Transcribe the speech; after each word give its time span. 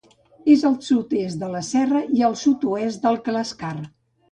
És 0.53 0.63
al 0.69 0.77
sud-est 0.85 1.41
de 1.43 1.51
la 1.57 1.61
Serra 1.69 2.03
i 2.21 2.25
al 2.31 2.35
sud-oest 2.47 3.07
del 3.07 3.23
Clascar. 3.31 3.75